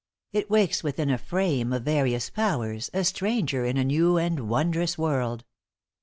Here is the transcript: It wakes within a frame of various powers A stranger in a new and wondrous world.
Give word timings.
It 0.33 0.49
wakes 0.49 0.83
within 0.83 1.11
a 1.11 1.17
frame 1.19 1.71
of 1.71 1.83
various 1.83 2.31
powers 2.31 2.89
A 2.91 3.03
stranger 3.03 3.65
in 3.65 3.77
a 3.77 3.83
new 3.83 4.17
and 4.17 4.49
wondrous 4.49 4.97
world. 4.97 5.45